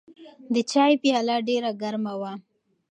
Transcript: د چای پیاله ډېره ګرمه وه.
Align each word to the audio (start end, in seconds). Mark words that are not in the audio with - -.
د 0.53 0.55
چای 0.71 0.93
پیاله 1.01 1.35
ډېره 1.49 1.71
ګرمه 1.81 2.13
وه. 2.21 2.31